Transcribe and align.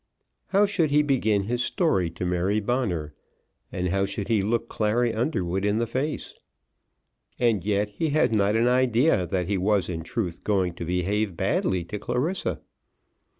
How 0.47 0.65
should 0.65 0.89
he 0.89 1.03
begin 1.03 1.43
his 1.43 1.61
story 1.63 2.09
to 2.09 2.25
Mary 2.25 2.59
Bonner, 2.59 3.13
and 3.71 3.89
how 3.89 4.05
should 4.07 4.29
he 4.29 4.41
look 4.41 4.67
Clary 4.67 5.13
Underwood 5.13 5.63
in 5.63 5.77
the 5.77 5.85
face? 5.85 6.33
And 7.37 7.63
yet 7.63 7.89
he 7.89 8.09
had 8.09 8.33
not 8.33 8.55
an 8.55 8.67
idea 8.67 9.27
that 9.27 9.47
he 9.47 9.59
was 9.59 9.89
in 9.89 10.01
truth 10.01 10.43
going 10.43 10.73
to 10.73 10.85
behave 10.85 11.37
badly 11.37 11.83
to 11.83 11.99
Clarissa. 11.99 12.61